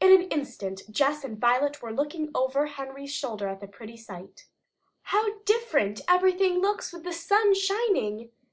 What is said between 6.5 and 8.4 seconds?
looks with the sun shining!"